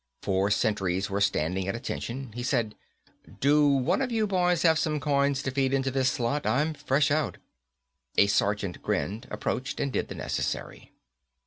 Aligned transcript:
Four 0.23 0.49
sentries 0.49 1.11
were 1.11 1.21
standing 1.21 1.67
at 1.67 1.75
attention. 1.75 2.31
He 2.33 2.41
said, 2.41 2.73
"Do 3.39 3.67
one 3.67 4.01
of 4.01 4.11
you 4.11 4.25
boys 4.25 4.63
have 4.63 4.79
some 4.79 4.99
coins 4.99 5.43
to 5.43 5.51
feed 5.51 5.75
into 5.75 5.91
this 5.91 6.09
slot? 6.09 6.43
I'm 6.43 6.73
fresh 6.73 7.11
out." 7.11 7.37
A 8.17 8.25
sergeant 8.25 8.81
grinned, 8.81 9.27
approached, 9.29 9.79
and 9.79 9.93
did 9.93 10.07
the 10.07 10.15
necessary. 10.15 10.91